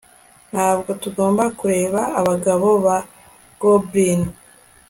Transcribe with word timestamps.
Ntabwo 0.51 0.89
tugomba 1.01 1.43
kureba 1.59 2.01
abagabo 2.19 2.67
ba 2.85 2.97
goblin 3.61 4.21